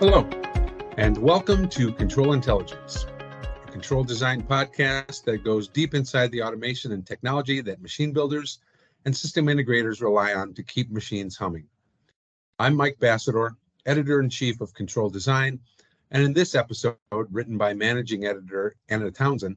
Hello, 0.00 0.22
and 0.96 1.18
welcome 1.18 1.68
to 1.70 1.90
Control 1.92 2.32
Intelligence, 2.32 3.04
a 3.66 3.72
control 3.72 4.04
design 4.04 4.44
podcast 4.44 5.24
that 5.24 5.42
goes 5.42 5.66
deep 5.66 5.92
inside 5.92 6.30
the 6.30 6.40
automation 6.40 6.92
and 6.92 7.04
technology 7.04 7.60
that 7.62 7.82
machine 7.82 8.12
builders 8.12 8.60
and 9.04 9.16
system 9.16 9.46
integrators 9.46 10.00
rely 10.00 10.34
on 10.34 10.54
to 10.54 10.62
keep 10.62 10.88
machines 10.92 11.36
humming. 11.36 11.64
I'm 12.60 12.76
Mike 12.76 12.98
Bacidore, 13.00 13.56
editor 13.86 14.20
in 14.20 14.30
chief 14.30 14.60
of 14.60 14.72
Control 14.72 15.10
Design, 15.10 15.58
and 16.12 16.22
in 16.22 16.32
this 16.32 16.54
episode, 16.54 16.94
written 17.10 17.58
by 17.58 17.74
managing 17.74 18.24
editor 18.24 18.76
Anna 18.88 19.10
Townsend, 19.10 19.56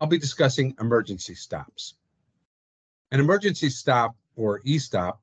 I'll 0.00 0.08
be 0.08 0.18
discussing 0.18 0.74
emergency 0.80 1.36
stops. 1.36 1.94
An 3.12 3.20
emergency 3.20 3.70
stop, 3.70 4.16
or 4.34 4.62
e 4.64 4.80
stop, 4.80 5.20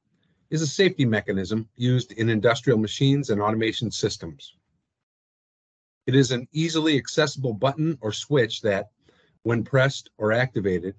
is 0.49 0.61
a 0.61 0.67
safety 0.67 1.05
mechanism 1.05 1.67
used 1.75 2.11
in 2.13 2.29
industrial 2.29 2.79
machines 2.79 3.29
and 3.29 3.41
automation 3.41 3.91
systems. 3.91 4.55
It 6.05 6.15
is 6.15 6.31
an 6.31 6.47
easily 6.53 6.97
accessible 6.97 7.53
button 7.53 7.97
or 8.01 8.13
switch 8.13 8.61
that, 8.61 8.91
when 9.43 9.63
pressed 9.63 10.09
or 10.17 10.31
activated, 10.31 10.95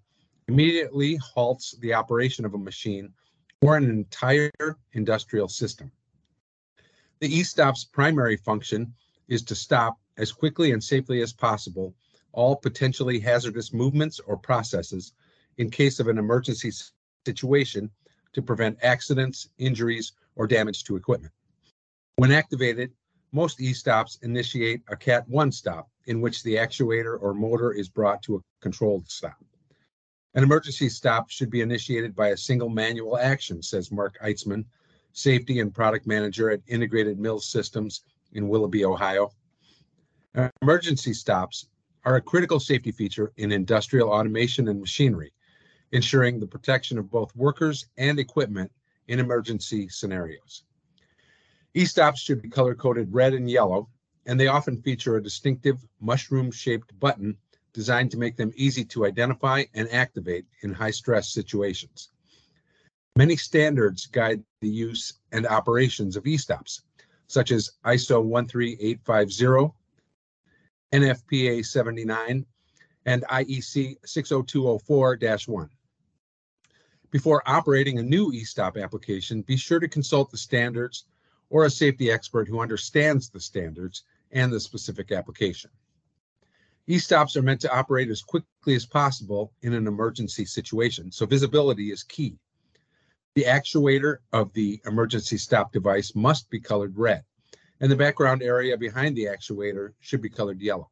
immediately 0.49 1.17
halts 1.17 1.75
the 1.81 1.95
operation 1.95 2.45
of 2.45 2.55
a 2.55 2.59
machine 2.59 3.13
or 3.63 3.77
an 3.77 3.89
entire 3.89 4.51
industrial 4.93 5.49
system. 5.49 5.91
The 7.21 7.35
e-stop's 7.35 7.85
primary 7.85 8.37
function 8.37 8.95
is 9.29 9.43
to 9.45 9.55
stop 9.55 9.99
as 10.17 10.31
quickly 10.31 10.73
and 10.73 10.83
safely 10.83 11.23
as 11.23 11.33
possible 11.33 11.95
all 12.33 12.55
potentially 12.55 13.19
hazardous 13.19 13.73
movements 13.73 14.21
or 14.21 14.37
processes 14.37 15.13
in 15.57 15.71
case 15.71 15.99
of 15.99 16.09
an 16.09 16.19
emergency 16.19 16.71
situation 17.27 17.91
to 18.39 18.43
prevent 18.43 18.79
accidents, 18.83 19.49
injuries, 19.59 20.13
or 20.37 20.47
damage 20.47 20.85
to 20.85 20.95
equipment. 20.95 21.33
When 22.17 22.31
activated, 22.31 22.93
most 23.33 23.61
e-stops 23.61 24.17
initiate 24.23 24.81
a 24.87 24.97
Cat 24.97 25.29
1 25.29 25.51
stop, 25.51 25.89
in 26.07 26.21
which 26.21 26.45
the 26.45 26.55
actuator 26.55 27.21
or 27.21 27.35
motor 27.35 27.73
is 27.73 27.89
brought 27.89 28.23
to 28.23 28.37
a 28.37 28.41
controlled 28.61 29.11
stop. 29.11 29.45
An 30.35 30.45
emergency 30.45 30.89
stop 30.89 31.31
should 31.31 31.51
be 31.51 31.63
initiated 31.63 32.15
by 32.15 32.29
a 32.29 32.37
single 32.37 32.69
manual 32.69 33.19
action, 33.19 33.61
says 33.61 33.91
Mark 33.91 34.17
Eitzman, 34.23 34.65
Safety 35.13 35.59
and 35.59 35.75
Product 35.75 36.07
Manager 36.07 36.49
at 36.49 36.61
Integrated 36.69 37.19
Mills 37.19 37.45
Systems 37.45 38.03
in 38.35 38.49
Willoughby, 38.49 38.85
Ohio. 38.85 39.33
Emergency 40.63 41.13
stops 41.13 41.67
are 42.05 42.15
a 42.15 42.21
critical 42.21 42.61
safety 42.61 42.93
feature 42.93 43.33
in 43.37 43.51
industrial 43.51 44.11
automation 44.11 44.69
and 44.69 44.79
machinery 44.79 45.33
ensuring 45.93 46.39
the 46.39 46.47
protection 46.47 46.99
of 46.99 47.11
both 47.11 47.35
workers 47.37 47.87
and 47.97 48.19
equipment 48.19 48.71
in 49.09 49.21
emergency 49.21 49.89
scenarios. 49.89 50.65
E-stops 51.75 52.21
should 52.21 52.43
be 52.43 52.49
color 52.49 52.75
coded 52.75 53.13
red 53.13 53.35
and 53.35 53.51
yellow, 53.51 53.89
and 54.27 54.39
they 54.39 54.49
often 54.49 54.83
feature 54.83 55.17
a 55.17 55.23
distinctive 55.23 55.79
mushroom 56.01 56.51
shaped 56.51 56.99
button 56.99 57.37
designed 57.73 58.11
to 58.11 58.19
make 58.19 58.37
them 58.37 58.53
easy 58.57 58.85
to 58.85 59.07
identify 59.07 59.65
and 59.75 59.91
activate 59.91 60.45
in 60.63 60.73
high 60.73 60.91
stress 60.91 61.31
situations. 61.31 62.11
Many 63.17 63.37
standards 63.37 64.07
guide 64.07 64.43
the 64.61 64.69
use 64.69 65.15
and 65.33 65.47
operations 65.47 66.17
of 66.17 66.27
e-stops, 66.27 66.83
such 67.27 67.51
as 67.51 67.73
ISO 67.85 68.23
13850, 68.23 69.75
NFPA 70.93 71.65
79, 71.65 72.47
and 73.07 73.23
IEC 73.25 73.97
60204 74.05 75.19
1. 75.47 75.71
Before 77.11 77.43
operating 77.47 77.99
a 77.99 78.03
new 78.03 78.33
e-stop 78.33 78.77
application, 78.77 79.41
be 79.43 79.57
sure 79.57 79.81
to 79.81 79.89
consult 79.89 80.31
the 80.31 80.37
standards 80.37 81.07
or 81.49 81.65
a 81.65 81.71
safety 81.71 82.11
expert 82.11 82.49
who 82.49 82.61
understands 82.61 83.31
the 83.31 83.41
standards 83.41 84.05
and 84.31 84.53
the 84.53 84.61
specific 84.61 85.11
application. 85.11 85.71
E-stops 86.87 87.37
are 87.37 87.43
meant 87.43 87.63
to 87.63 87.75
operate 87.75 88.11
as 88.11 88.23
quickly 88.23 88.75
as 88.75 88.85
possible 88.85 89.53
in 89.63 89.73
an 89.73 89.87
emergency 89.87 90.45
situation, 90.45 91.11
so 91.11 91.25
visibility 91.25 91.91
is 91.91 92.03
key. 92.03 92.39
The 93.35 93.45
actuator 93.45 94.19
of 94.33 94.53
the 94.53 94.81
emergency 94.85 95.39
stop 95.39 95.73
device 95.73 96.15
must 96.15 96.51
be 96.51 96.61
colored 96.61 96.97
red, 96.97 97.25
and 97.81 97.91
the 97.91 97.97
background 97.97 98.43
area 98.43 98.77
behind 98.77 99.17
the 99.17 99.27
actuator 99.27 99.95
should 100.01 100.21
be 100.21 100.29
colored 100.29 100.61
yellow. 100.61 100.91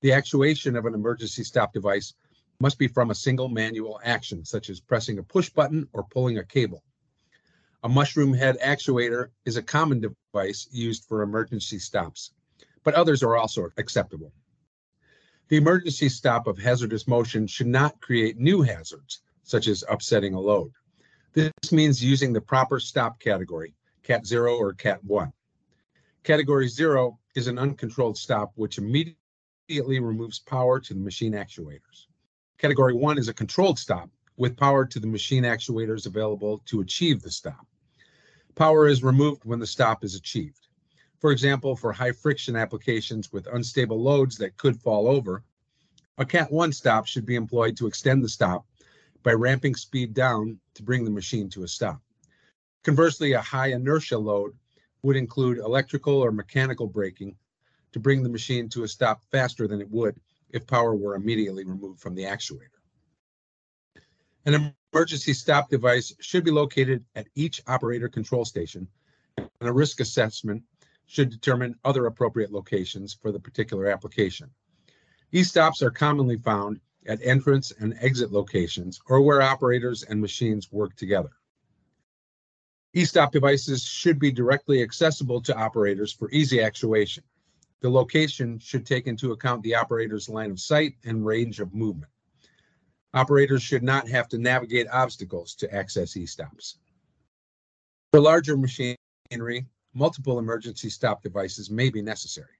The 0.00 0.12
actuation 0.12 0.76
of 0.76 0.86
an 0.86 0.94
emergency 0.94 1.44
stop 1.44 1.74
device 1.74 2.14
must 2.60 2.78
be 2.78 2.86
from 2.86 3.10
a 3.10 3.14
single 3.14 3.48
manual 3.48 3.98
action, 4.04 4.44
such 4.44 4.68
as 4.70 4.80
pressing 4.80 5.18
a 5.18 5.22
push 5.22 5.48
button 5.48 5.88
or 5.92 6.04
pulling 6.04 6.38
a 6.38 6.44
cable. 6.44 6.84
A 7.82 7.88
mushroom 7.88 8.34
head 8.34 8.58
actuator 8.62 9.30
is 9.46 9.56
a 9.56 9.62
common 9.62 10.00
device 10.00 10.68
used 10.70 11.06
for 11.06 11.22
emergency 11.22 11.78
stops, 11.78 12.32
but 12.84 12.94
others 12.94 13.22
are 13.22 13.36
also 13.36 13.70
acceptable. 13.78 14.32
The 15.48 15.56
emergency 15.56 16.10
stop 16.10 16.46
of 16.46 16.58
hazardous 16.58 17.08
motion 17.08 17.46
should 17.46 17.66
not 17.66 18.00
create 18.00 18.38
new 18.38 18.60
hazards, 18.60 19.22
such 19.42 19.66
as 19.66 19.82
upsetting 19.88 20.34
a 20.34 20.40
load. 20.40 20.72
This 21.32 21.72
means 21.72 22.04
using 22.04 22.32
the 22.32 22.40
proper 22.40 22.78
stop 22.78 23.18
category, 23.18 23.74
Cat 24.02 24.26
0 24.26 24.56
or 24.56 24.74
Cat 24.74 25.02
1. 25.02 25.32
Category 26.22 26.68
0 26.68 27.18
is 27.34 27.46
an 27.46 27.58
uncontrolled 27.58 28.18
stop 28.18 28.52
which 28.56 28.76
immediately 28.76 30.00
removes 30.00 30.38
power 30.38 30.78
to 30.80 30.92
the 30.92 31.00
machine 31.00 31.32
actuators. 31.32 32.06
Category 32.60 32.92
one 32.92 33.16
is 33.16 33.28
a 33.28 33.32
controlled 33.32 33.78
stop 33.78 34.10
with 34.36 34.54
power 34.54 34.84
to 34.84 35.00
the 35.00 35.06
machine 35.06 35.44
actuators 35.44 36.04
available 36.04 36.58
to 36.66 36.82
achieve 36.82 37.22
the 37.22 37.30
stop. 37.30 37.66
Power 38.54 38.86
is 38.86 39.02
removed 39.02 39.46
when 39.46 39.58
the 39.58 39.66
stop 39.66 40.04
is 40.04 40.14
achieved. 40.14 40.68
For 41.20 41.32
example, 41.32 41.74
for 41.74 41.90
high 41.90 42.12
friction 42.12 42.56
applications 42.56 43.32
with 43.32 43.46
unstable 43.46 44.02
loads 44.02 44.36
that 44.36 44.58
could 44.58 44.78
fall 44.78 45.08
over, 45.08 45.42
a 46.18 46.26
Cat 46.26 46.52
1 46.52 46.72
stop 46.72 47.06
should 47.06 47.24
be 47.24 47.34
employed 47.34 47.78
to 47.78 47.86
extend 47.86 48.22
the 48.22 48.28
stop 48.28 48.66
by 49.22 49.32
ramping 49.32 49.74
speed 49.74 50.12
down 50.12 50.60
to 50.74 50.82
bring 50.82 51.06
the 51.06 51.10
machine 51.10 51.48
to 51.48 51.62
a 51.62 51.68
stop. 51.68 52.02
Conversely, 52.84 53.32
a 53.32 53.40
high 53.40 53.68
inertia 53.68 54.18
load 54.18 54.52
would 55.00 55.16
include 55.16 55.56
electrical 55.56 56.22
or 56.22 56.30
mechanical 56.30 56.86
braking 56.86 57.36
to 57.92 58.00
bring 58.00 58.22
the 58.22 58.28
machine 58.28 58.68
to 58.68 58.82
a 58.82 58.88
stop 58.88 59.24
faster 59.30 59.66
than 59.66 59.80
it 59.80 59.90
would 59.90 60.20
if 60.52 60.66
power 60.66 60.94
were 60.94 61.14
immediately 61.14 61.64
removed 61.64 62.00
from 62.00 62.14
the 62.14 62.24
actuator. 62.24 62.68
An 64.46 64.72
emergency 64.94 65.32
stop 65.32 65.68
device 65.68 66.14
should 66.20 66.44
be 66.44 66.50
located 66.50 67.04
at 67.14 67.28
each 67.34 67.62
operator 67.66 68.08
control 68.08 68.44
station, 68.44 68.88
and 69.36 69.68
a 69.68 69.72
risk 69.72 70.00
assessment 70.00 70.62
should 71.06 71.30
determine 71.30 71.74
other 71.84 72.06
appropriate 72.06 72.52
locations 72.52 73.12
for 73.12 73.32
the 73.32 73.40
particular 73.40 73.86
application. 73.88 74.50
E-stops 75.32 75.82
are 75.82 75.90
commonly 75.90 76.36
found 76.36 76.80
at 77.06 77.20
entrance 77.22 77.72
and 77.78 77.96
exit 78.00 78.32
locations 78.32 79.00
or 79.06 79.20
where 79.20 79.42
operators 79.42 80.02
and 80.02 80.20
machines 80.20 80.70
work 80.72 80.94
together. 80.96 81.30
E-stop 82.94 83.32
devices 83.32 83.84
should 83.84 84.18
be 84.18 84.32
directly 84.32 84.82
accessible 84.82 85.40
to 85.40 85.56
operators 85.56 86.12
for 86.12 86.30
easy 86.30 86.60
actuation. 86.60 87.22
The 87.80 87.90
location 87.90 88.58
should 88.58 88.84
take 88.84 89.06
into 89.06 89.32
account 89.32 89.62
the 89.62 89.74
operator's 89.74 90.28
line 90.28 90.50
of 90.50 90.60
sight 90.60 90.94
and 91.04 91.24
range 91.24 91.60
of 91.60 91.74
movement. 91.74 92.12
Operators 93.14 93.62
should 93.62 93.82
not 93.82 94.08
have 94.08 94.28
to 94.28 94.38
navigate 94.38 94.86
obstacles 94.88 95.54
to 95.56 95.74
access 95.74 96.16
e-stops. 96.16 96.78
For 98.12 98.20
larger 98.20 98.56
machinery, 98.56 99.66
multiple 99.94 100.38
emergency 100.38 100.90
stop 100.90 101.22
devices 101.22 101.70
may 101.70 101.90
be 101.90 102.02
necessary. 102.02 102.58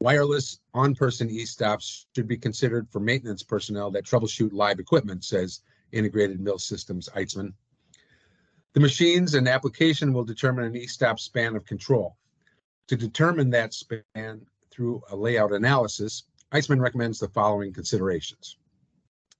Wireless 0.00 0.58
on-person 0.74 1.30
e-stops 1.30 2.06
should 2.14 2.26
be 2.26 2.36
considered 2.36 2.90
for 2.90 3.00
maintenance 3.00 3.42
personnel 3.42 3.90
that 3.92 4.04
troubleshoot 4.04 4.52
live 4.52 4.80
equipment, 4.80 5.24
says 5.24 5.60
Integrated 5.92 6.40
Mill 6.40 6.58
Systems 6.58 7.08
Eitzman. 7.14 7.54
The 8.74 8.80
machines 8.80 9.34
and 9.34 9.48
application 9.48 10.12
will 10.12 10.24
determine 10.24 10.64
an 10.64 10.76
e-stop 10.76 11.20
span 11.20 11.54
of 11.54 11.64
control. 11.64 12.16
To 12.88 12.96
determine 12.96 13.50
that 13.50 13.72
span 13.72 14.46
through 14.70 15.02
a 15.10 15.16
layout 15.16 15.52
analysis, 15.52 16.24
Eitzman 16.52 16.80
recommends 16.80 17.18
the 17.18 17.28
following 17.28 17.72
considerations. 17.72 18.58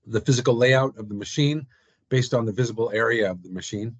The 0.07 0.21
physical 0.21 0.55
layout 0.55 0.97
of 0.97 1.09
the 1.09 1.15
machine 1.15 1.67
based 2.09 2.33
on 2.33 2.45
the 2.45 2.51
visible 2.51 2.91
area 2.93 3.29
of 3.29 3.41
the 3.43 3.49
machine, 3.49 3.95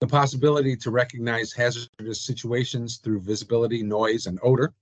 the 0.00 0.06
possibility 0.06 0.76
to 0.76 0.90
recognize 0.90 1.52
hazardous 1.52 2.22
situations 2.22 2.98
through 2.98 3.20
visibility, 3.20 3.82
noise, 3.82 4.26
and 4.26 4.38
odor, 4.42 4.72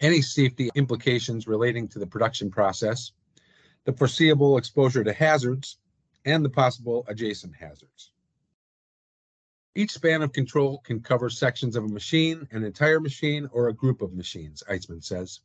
any 0.00 0.22
safety 0.22 0.70
implications 0.74 1.46
relating 1.46 1.88
to 1.88 1.98
the 1.98 2.06
production 2.06 2.50
process, 2.50 3.12
the 3.84 3.92
foreseeable 3.92 4.56
exposure 4.56 5.04
to 5.04 5.12
hazards, 5.12 5.78
and 6.24 6.44
the 6.44 6.50
possible 6.50 7.04
adjacent 7.08 7.54
hazards. 7.54 8.12
Each 9.74 9.92
span 9.92 10.22
of 10.22 10.32
control 10.32 10.78
can 10.78 11.00
cover 11.00 11.30
sections 11.30 11.76
of 11.76 11.84
a 11.84 11.88
machine, 11.88 12.48
an 12.50 12.64
entire 12.64 12.98
machine, 12.98 13.48
or 13.52 13.68
a 13.68 13.72
group 13.72 14.02
of 14.02 14.12
machines, 14.12 14.64
Eitzman 14.68 15.02
says. 15.02 15.40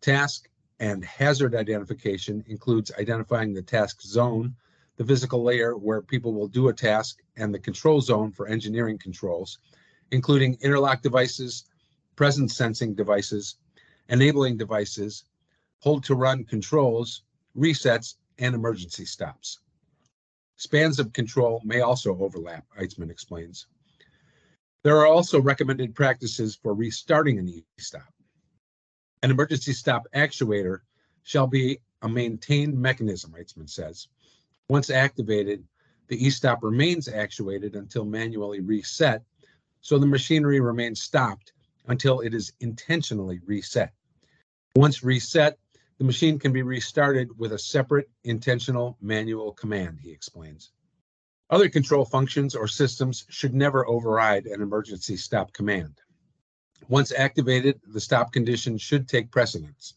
Task 0.00 0.48
and 0.78 1.04
hazard 1.04 1.56
identification 1.56 2.44
includes 2.46 2.92
identifying 2.96 3.52
the 3.52 3.62
task 3.62 4.02
zone, 4.02 4.54
the 4.96 5.04
physical 5.04 5.42
layer 5.42 5.76
where 5.76 6.00
people 6.00 6.32
will 6.32 6.46
do 6.46 6.68
a 6.68 6.72
task, 6.72 7.22
and 7.36 7.52
the 7.52 7.58
control 7.58 8.00
zone 8.00 8.30
for 8.30 8.46
engineering 8.46 8.98
controls, 8.98 9.58
including 10.12 10.56
interlock 10.60 11.02
devices, 11.02 11.64
presence 12.14 12.56
sensing 12.56 12.94
devices, 12.94 13.56
enabling 14.08 14.58
devices, 14.58 15.24
hold 15.80 16.04
to 16.04 16.14
run 16.14 16.44
controls, 16.44 17.22
resets, 17.56 18.14
and 18.38 18.54
emergency 18.54 19.04
stops. 19.04 19.58
Spans 20.60 20.98
of 20.98 21.14
control 21.14 21.62
may 21.64 21.80
also 21.80 22.14
overlap, 22.18 22.66
Eitzman 22.78 23.10
explains. 23.10 23.66
There 24.84 24.98
are 24.98 25.06
also 25.06 25.40
recommended 25.40 25.94
practices 25.94 26.54
for 26.54 26.74
restarting 26.74 27.38
an 27.38 27.48
e-stop. 27.48 28.12
An 29.22 29.30
emergency 29.30 29.72
stop 29.72 30.06
actuator 30.14 30.80
shall 31.22 31.46
be 31.46 31.80
a 32.02 32.10
maintained 32.10 32.76
mechanism, 32.76 33.34
Eitzman 33.38 33.70
says. 33.70 34.08
Once 34.68 34.90
activated, 34.90 35.64
the 36.08 36.26
e-stop 36.26 36.62
remains 36.62 37.08
actuated 37.08 37.74
until 37.74 38.04
manually 38.04 38.60
reset, 38.60 39.22
so 39.80 39.98
the 39.98 40.04
machinery 40.04 40.60
remains 40.60 41.00
stopped 41.00 41.54
until 41.88 42.20
it 42.20 42.34
is 42.34 42.52
intentionally 42.60 43.40
reset. 43.46 43.94
Once 44.76 45.02
reset, 45.02 45.58
the 46.00 46.06
machine 46.06 46.38
can 46.38 46.50
be 46.50 46.62
restarted 46.62 47.28
with 47.38 47.52
a 47.52 47.58
separate 47.58 48.08
intentional 48.24 48.96
manual 49.02 49.52
command, 49.52 49.98
he 50.00 50.10
explains. 50.10 50.70
Other 51.50 51.68
control 51.68 52.06
functions 52.06 52.54
or 52.54 52.66
systems 52.66 53.26
should 53.28 53.52
never 53.52 53.86
override 53.86 54.46
an 54.46 54.62
emergency 54.62 55.18
stop 55.18 55.52
command. 55.52 56.00
Once 56.88 57.12
activated, 57.12 57.82
the 57.86 58.00
stop 58.00 58.32
condition 58.32 58.78
should 58.78 59.08
take 59.08 59.30
precedence. 59.30 59.92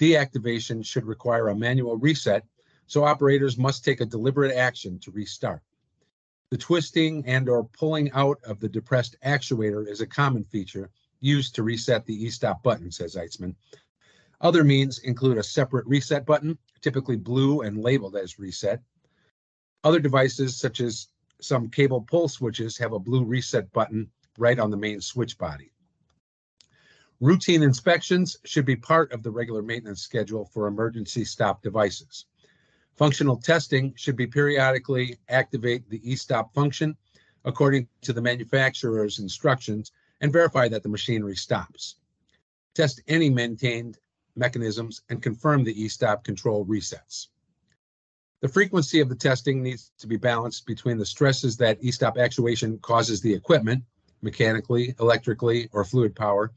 Deactivation 0.00 0.84
should 0.84 1.04
require 1.04 1.46
a 1.46 1.54
manual 1.54 1.96
reset, 1.96 2.44
so 2.88 3.04
operators 3.04 3.56
must 3.56 3.84
take 3.84 4.00
a 4.00 4.06
deliberate 4.06 4.56
action 4.56 4.98
to 4.98 5.12
restart. 5.12 5.62
The 6.50 6.58
twisting 6.58 7.24
and 7.24 7.48
or 7.48 7.62
pulling 7.62 8.10
out 8.14 8.38
of 8.42 8.58
the 8.58 8.68
depressed 8.68 9.14
actuator 9.24 9.86
is 9.86 10.00
a 10.00 10.08
common 10.08 10.42
feature 10.42 10.90
used 11.20 11.54
to 11.54 11.62
reset 11.62 12.04
the 12.04 12.24
e-stop 12.24 12.64
button, 12.64 12.90
says 12.90 13.14
Eitzman. 13.14 13.54
Other 14.40 14.64
means 14.64 14.98
include 15.00 15.36
a 15.38 15.42
separate 15.42 15.86
reset 15.86 16.24
button, 16.24 16.56
typically 16.80 17.16
blue 17.16 17.60
and 17.60 17.82
labeled 17.82 18.16
as 18.16 18.38
reset. 18.38 18.80
Other 19.84 20.00
devices, 20.00 20.56
such 20.56 20.80
as 20.80 21.08
some 21.40 21.68
cable 21.68 22.00
pull 22.02 22.28
switches, 22.28 22.78
have 22.78 22.92
a 22.92 22.98
blue 22.98 23.24
reset 23.24 23.70
button 23.72 24.10
right 24.38 24.58
on 24.58 24.70
the 24.70 24.76
main 24.76 25.00
switch 25.00 25.36
body. 25.36 25.72
Routine 27.20 27.62
inspections 27.62 28.38
should 28.44 28.64
be 28.64 28.76
part 28.76 29.12
of 29.12 29.22
the 29.22 29.30
regular 29.30 29.60
maintenance 29.60 30.00
schedule 30.00 30.46
for 30.46 30.66
emergency 30.66 31.24
stop 31.24 31.62
devices. 31.62 32.24
Functional 32.96 33.36
testing 33.36 33.92
should 33.94 34.16
be 34.16 34.26
periodically 34.26 35.18
activate 35.28 35.88
the 35.90 36.00
e-stop 36.10 36.54
function 36.54 36.96
according 37.44 37.88
to 38.02 38.14
the 38.14 38.22
manufacturer's 38.22 39.18
instructions 39.18 39.92
and 40.22 40.32
verify 40.32 40.68
that 40.68 40.82
the 40.82 40.88
machinery 40.88 41.36
stops. 41.36 41.96
Test 42.74 43.02
any 43.06 43.28
maintained 43.28 43.98
mechanisms 44.40 45.02
and 45.08 45.22
confirm 45.22 45.62
the 45.62 45.80
e-stop 45.80 46.24
control 46.24 46.66
resets. 46.66 47.28
The 48.40 48.48
frequency 48.48 49.00
of 49.00 49.08
the 49.08 49.14
testing 49.14 49.62
needs 49.62 49.92
to 49.98 50.06
be 50.06 50.16
balanced 50.16 50.66
between 50.66 50.96
the 50.96 51.06
stresses 51.06 51.58
that 51.58 51.78
e-stop 51.82 52.16
actuation 52.18 52.78
causes 52.78 53.20
the 53.20 53.34
equipment, 53.34 53.84
mechanically, 54.22 54.94
electrically, 54.98 55.68
or 55.72 55.84
fluid 55.84 56.16
power, 56.16 56.50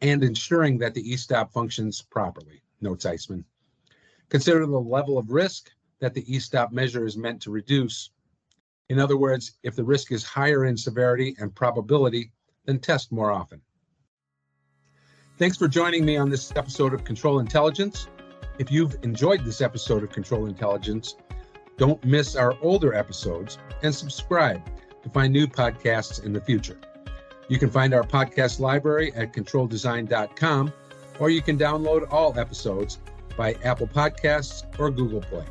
and 0.00 0.24
ensuring 0.24 0.76
that 0.78 0.92
the 0.92 1.08
e-stop 1.08 1.52
functions 1.52 2.02
properly, 2.02 2.62
notes 2.80 3.06
Eitzman. 3.06 3.44
Consider 4.28 4.66
the 4.66 4.80
level 4.80 5.16
of 5.16 5.30
risk 5.30 5.70
that 6.00 6.14
the 6.14 6.34
e-stop 6.34 6.72
measure 6.72 7.06
is 7.06 7.16
meant 7.16 7.40
to 7.42 7.50
reduce. 7.52 8.10
In 8.88 8.98
other 8.98 9.16
words, 9.16 9.52
if 9.62 9.76
the 9.76 9.84
risk 9.84 10.10
is 10.10 10.24
higher 10.24 10.64
in 10.64 10.76
severity 10.76 11.36
and 11.38 11.54
probability, 11.54 12.32
then 12.66 12.80
test 12.80 13.12
more 13.12 13.30
often. 13.30 13.60
Thanks 15.36 15.56
for 15.56 15.66
joining 15.66 16.04
me 16.04 16.16
on 16.16 16.30
this 16.30 16.52
episode 16.54 16.94
of 16.94 17.02
Control 17.02 17.40
Intelligence. 17.40 18.06
If 18.60 18.70
you've 18.70 18.96
enjoyed 19.02 19.44
this 19.44 19.60
episode 19.60 20.04
of 20.04 20.10
Control 20.10 20.46
Intelligence, 20.46 21.16
don't 21.76 22.02
miss 22.04 22.36
our 22.36 22.56
older 22.62 22.94
episodes 22.94 23.58
and 23.82 23.92
subscribe 23.92 24.62
to 25.02 25.08
find 25.10 25.32
new 25.32 25.48
podcasts 25.48 26.22
in 26.24 26.32
the 26.32 26.40
future. 26.40 26.78
You 27.48 27.58
can 27.58 27.68
find 27.68 27.94
our 27.94 28.04
podcast 28.04 28.60
library 28.60 29.12
at 29.14 29.32
controldesign.com, 29.32 30.72
or 31.18 31.30
you 31.30 31.42
can 31.42 31.58
download 31.58 32.12
all 32.12 32.38
episodes 32.38 33.00
by 33.36 33.54
Apple 33.64 33.88
Podcasts 33.88 34.62
or 34.78 34.88
Google 34.88 35.20
Play. 35.20 35.46